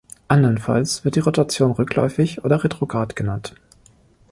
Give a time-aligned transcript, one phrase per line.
[0.29, 3.53] Andernfalls wird die Rotation rückläufig oder "retrograd" genannt.